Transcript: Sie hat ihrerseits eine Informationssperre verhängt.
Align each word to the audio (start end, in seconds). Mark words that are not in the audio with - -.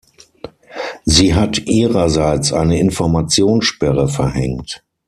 Sie 1.05 1.35
hat 1.35 1.59
ihrerseits 1.67 2.53
eine 2.53 2.79
Informationssperre 2.79 4.07
verhängt. 4.07 4.83